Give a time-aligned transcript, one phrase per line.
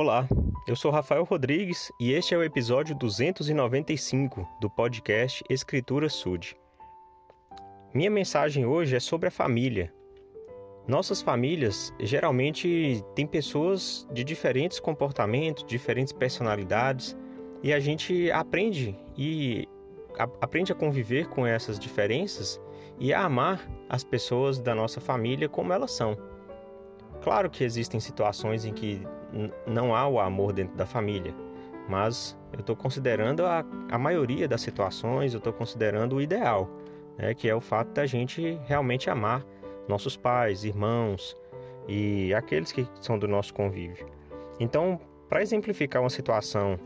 [0.00, 0.28] Olá,
[0.64, 6.56] eu sou Rafael Rodrigues e este é o episódio 295 do podcast Escritura Sud.
[7.92, 9.92] Minha mensagem hoje é sobre a família.
[10.86, 17.16] Nossas famílias geralmente têm pessoas de diferentes comportamentos, diferentes personalidades,
[17.60, 19.66] e a gente aprende e
[20.16, 22.60] a, aprende a conviver com essas diferenças
[23.00, 26.16] e a amar as pessoas da nossa família como elas são.
[27.20, 29.04] Claro que existem situações em que
[29.66, 31.34] não há o amor dentro da família,
[31.88, 36.68] mas eu estou considerando a, a maioria das situações, eu estou considerando o ideal,
[37.16, 39.44] né, que é o fato da gente realmente amar
[39.88, 41.36] nossos pais, irmãos
[41.88, 44.06] e aqueles que são do nosso convívio.
[44.60, 44.98] Então,
[45.28, 46.78] para exemplificar uma situação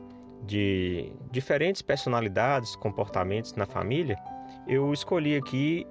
[0.45, 4.17] de diferentes personalidades, comportamentos na família,
[4.67, 5.87] eu escolhi aqui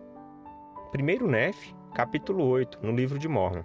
[0.92, 3.64] primeiro Nef, capítulo 8, no livro de Mormon.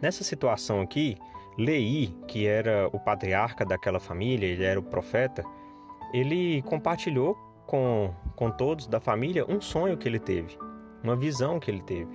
[0.00, 1.16] Nessa situação aqui,
[1.56, 5.44] Lei, que era o patriarca daquela família, ele era o profeta,
[6.12, 10.56] ele compartilhou com, com todos da família um sonho que ele teve,
[11.02, 12.10] uma visão que ele teve.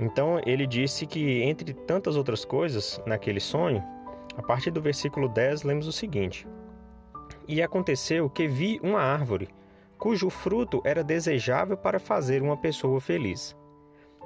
[0.00, 3.84] Então ele disse que, entre tantas outras coisas, naquele sonho,
[4.36, 6.46] a partir do versículo 10, lemos o seguinte:
[7.46, 9.48] E aconteceu que vi uma árvore,
[9.96, 13.56] cujo fruto era desejável para fazer uma pessoa feliz.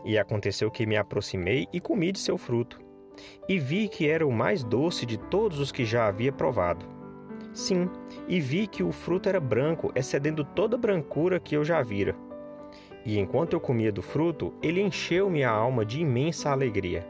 [0.03, 2.79] E aconteceu que me aproximei e comi de seu fruto
[3.49, 6.87] e vi que era o mais doce de todos os que já havia provado.
[7.53, 7.89] Sim,
[8.27, 12.17] e vi que o fruto era branco, excedendo toda a brancura que eu já vira.
[13.05, 17.07] E enquanto eu comia do fruto, ele encheu minha alma de imensa alegria.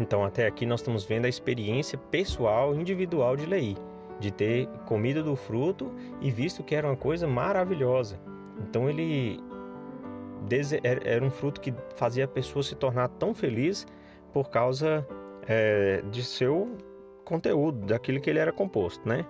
[0.00, 3.76] Então, até aqui nós estamos vendo a experiência pessoal, individual de Lei,
[4.20, 8.18] de ter comido do fruto e visto que era uma coisa maravilhosa.
[8.60, 9.40] Então, ele
[11.04, 13.86] era um fruto que fazia a pessoa se tornar tão feliz
[14.38, 15.04] por causa
[15.48, 16.76] é, de seu
[17.24, 19.26] conteúdo, daquilo que ele era composto, né?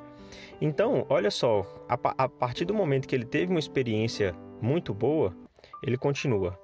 [0.60, 5.34] Então, olha só, a, a partir do momento que ele teve uma experiência muito boa,
[5.82, 6.58] ele continua.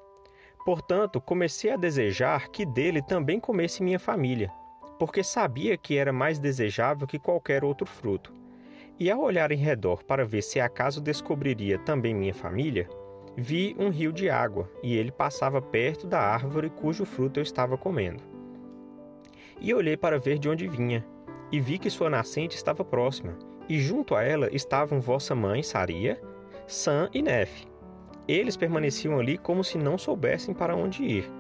[0.63, 4.53] Portanto, comecei a desejar que dele também comesse minha família,
[4.99, 8.31] porque sabia que era mais desejável que qualquer outro fruto.
[9.01, 12.87] E ao olhar em redor para ver se acaso descobriria também minha família,
[13.39, 17.79] vi um rio de água, e ele passava perto da árvore cujo fruto eu estava
[17.79, 18.34] comendo.
[19.65, 21.03] E olhei para ver de onde vinha,
[21.51, 23.35] e vi que sua nascente estava próxima,
[23.67, 26.21] e junto a ela estavam vossa mãe, Saria,
[26.67, 27.65] Sam e Nef.
[28.29, 31.33] Eles permaneciam ali como se não soubessem para onde ir.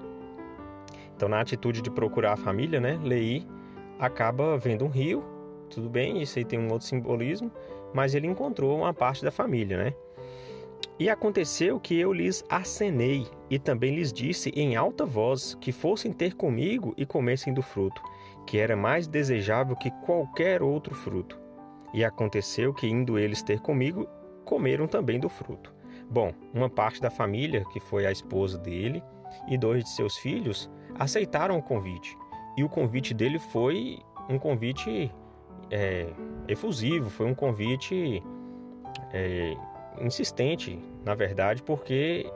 [1.15, 3.47] Então, na atitude de procurar a família, né, Lei
[3.99, 5.23] acaba vendo um rio,
[5.69, 7.53] tudo bem, isso aí tem um outro simbolismo,
[7.93, 9.95] mas ele encontrou uma parte da família, né?
[10.99, 16.13] E aconteceu que eu lhes acenei e também lhes disse em alta voz que fossem
[16.13, 18.01] ter comigo e comessem do fruto,
[18.47, 21.41] que era mais desejável que qualquer outro fruto.
[21.93, 24.09] E aconteceu que, indo eles ter comigo,
[24.45, 25.73] comeram também do fruto.
[26.11, 29.03] Bom, uma parte da família, que foi a esposa dele,
[29.49, 32.17] e dois de seus filhos, aceitaram o convite.
[32.57, 35.11] E o convite dele foi um convite
[35.71, 36.07] é,
[36.49, 38.23] efusivo, foi um convite
[39.13, 39.57] é,
[40.01, 42.31] insistente, na verdade, porque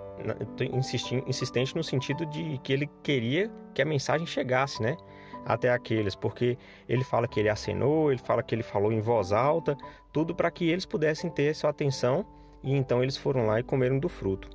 [1.26, 4.96] insistente no sentido de que ele queria que a mensagem chegasse, né,
[5.44, 9.32] até aqueles, porque ele fala que ele acenou, ele fala que ele falou em voz
[9.32, 9.76] alta,
[10.12, 12.24] tudo para que eles pudessem ter sua atenção
[12.62, 14.48] e então eles foram lá e comeram do fruto.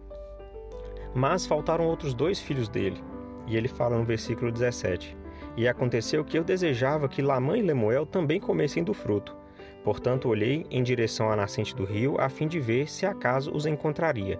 [1.16, 3.02] Mas faltaram outros dois filhos dele,
[3.48, 5.16] e ele fala no versículo 17:
[5.56, 9.44] E aconteceu que eu desejava que Lamã e Lemuel também comessem do fruto
[9.84, 13.66] Portanto, olhei em direção à nascente do rio, a fim de ver se acaso os
[13.66, 14.40] encontraria.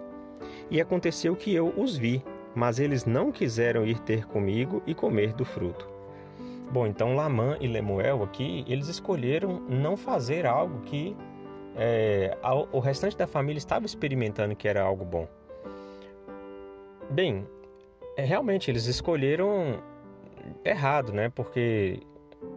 [0.70, 2.24] E aconteceu que eu os vi,
[2.54, 5.93] mas eles não quiseram ir ter comigo e comer do fruto.
[6.70, 11.16] Bom, então Lamã e Lemuel aqui, eles escolheram não fazer algo que
[11.76, 12.36] é,
[12.72, 15.28] o restante da família estava experimentando que era algo bom.
[17.10, 17.46] Bem,
[18.16, 19.82] é, realmente eles escolheram
[20.64, 21.28] errado, né?
[21.28, 22.00] Porque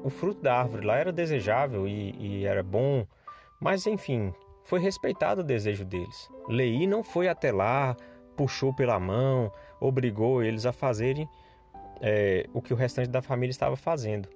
[0.04, 3.06] o fruto da árvore lá era desejável e, e era bom,
[3.60, 4.34] mas enfim,
[4.64, 6.30] foi respeitado o desejo deles.
[6.48, 7.96] Lei não foi até lá,
[8.36, 11.28] puxou pela mão, obrigou eles a fazerem
[12.02, 14.28] é, o que o restante da família estava fazendo.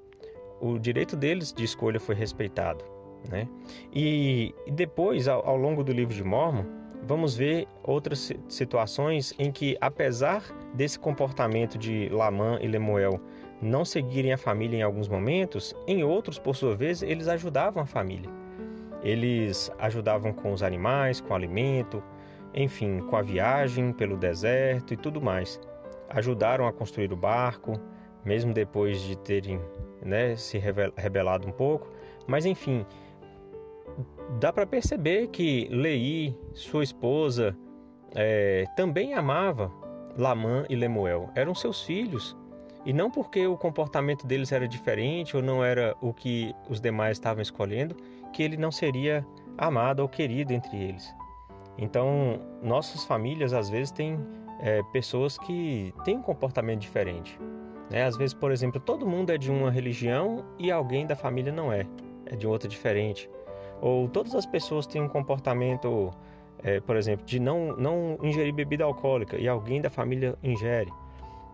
[0.59, 2.83] O direito deles de escolha foi respeitado.
[3.29, 3.47] Né?
[3.93, 6.65] E, e depois, ao, ao, longo do livro de Mormon,
[7.03, 10.43] vamos ver outras situações em que, apesar
[10.73, 13.19] desse comportamento de Lamã e Lemuel
[13.61, 17.85] não seguirem a família em alguns momentos, em outros, por sua vez, eles ajudavam a
[17.85, 18.29] família.
[19.03, 22.03] Eles ajudavam com os animais, com o alimento,
[22.53, 25.59] enfim, com a viagem pelo deserto e tudo mais.
[26.13, 27.79] Ajudaram a construir o barco,
[28.23, 29.59] mesmo depois de terem
[30.01, 31.87] né, se rebelado um pouco.
[32.27, 32.85] Mas enfim,
[34.39, 37.55] dá para perceber que Lei, sua esposa,
[38.15, 39.71] é, também amava
[40.17, 41.29] Lamã e Lemuel.
[41.35, 42.37] Eram seus filhos.
[42.83, 47.17] E não porque o comportamento deles era diferente ou não era o que os demais
[47.17, 47.95] estavam escolhendo,
[48.33, 49.25] que ele não seria
[49.57, 51.13] amado ou querido entre eles.
[51.77, 54.19] Então, nossas famílias às vezes têm
[54.61, 57.39] é, pessoas que têm um comportamento diferente.
[57.89, 58.03] Né?
[58.03, 61.73] Às vezes, por exemplo, todo mundo é de uma religião e alguém da família não
[61.73, 61.85] é,
[62.25, 63.29] é de outra diferente.
[63.81, 66.11] Ou todas as pessoas têm um comportamento,
[66.63, 70.91] é, por exemplo, de não, não ingerir bebida alcoólica e alguém da família ingere.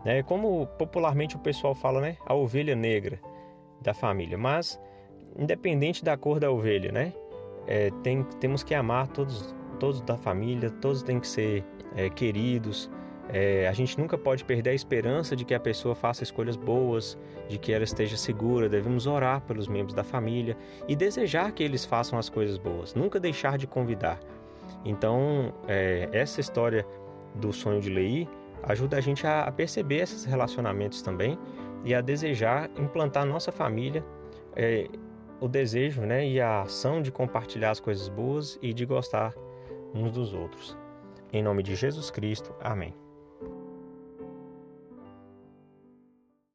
[0.04, 0.22] Né?
[0.22, 2.16] Como popularmente o pessoal fala, né?
[2.26, 3.18] A ovelha negra
[3.80, 4.36] da família.
[4.36, 4.80] Mas,
[5.36, 7.12] independente da cor da ovelha, né?
[7.66, 11.64] É, tem, temos que amar todos, todos da família, todos têm que ser
[11.96, 12.90] é, queridos.
[13.30, 17.18] É, a gente nunca pode perder a esperança de que a pessoa faça escolhas boas,
[17.48, 18.68] de que ela esteja segura.
[18.68, 23.20] Devemos orar pelos membros da família e desejar que eles façam as coisas boas, nunca
[23.20, 24.18] deixar de convidar.
[24.84, 26.86] Então, é, essa história
[27.34, 28.28] do sonho de Lei
[28.62, 31.38] ajuda a gente a, perceber esses relacionamentos também
[31.84, 34.04] e a desejar implantar nossa família
[34.56, 34.88] é,
[35.40, 39.34] o desejo né, e a ação de compartilhar as coisas boas e de gostar
[39.94, 40.76] uns dos outros.
[41.32, 43.07] Em nome de Jesus Cristo, amém.